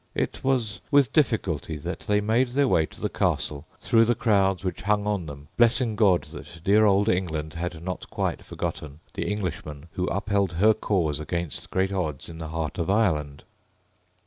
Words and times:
It 0.15 0.43
was 0.43 0.81
with 0.89 1.13
difficulty, 1.13 1.77
that 1.77 1.99
they 1.99 2.21
made 2.21 2.47
their 2.47 2.67
way 2.67 2.87
to 2.87 2.99
the 2.99 3.07
Castle 3.07 3.67
through 3.79 4.05
the 4.05 4.15
crowds 4.15 4.65
which 4.65 4.81
hung 4.81 5.05
on 5.05 5.27
them, 5.27 5.47
blessing 5.57 5.95
God 5.95 6.23
that 6.23 6.61
dear 6.63 6.87
old 6.87 7.07
England 7.07 7.53
had 7.53 7.83
not 7.83 8.09
quite 8.09 8.43
forgotten 8.43 9.01
the 9.13 9.31
Englishmen 9.31 9.89
who 9.91 10.07
upheld 10.07 10.53
her 10.53 10.73
cause 10.73 11.19
against 11.19 11.69
great 11.69 11.91
odds 11.91 12.29
in 12.29 12.39
the 12.39 12.47
heart 12.47 12.79
of 12.79 12.89
Ireland. 12.89 13.43